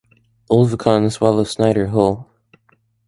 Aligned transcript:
Olvikan 0.49 1.11
swallows 1.11 1.51
Snyder 1.51 1.85
whole. 1.89 2.27